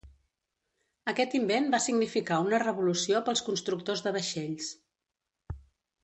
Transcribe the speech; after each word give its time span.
Aquest 1.11 1.33
invent 1.39 1.67
va 1.75 1.81
significar 1.83 2.39
una 2.45 2.61
revolució 2.65 3.21
pels 3.27 3.43
constructors 3.51 4.01
de 4.07 4.15
vaixells. 4.19 4.71